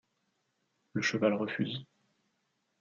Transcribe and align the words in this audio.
Le 0.93 1.03
cheval 1.03 1.35
refuse. 1.35 1.85